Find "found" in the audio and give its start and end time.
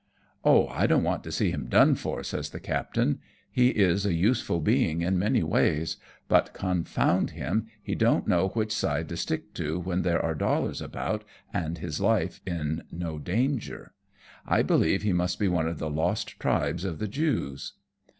6.85-7.29